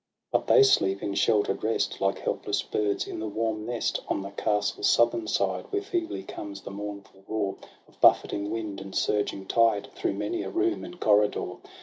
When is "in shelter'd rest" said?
1.03-2.01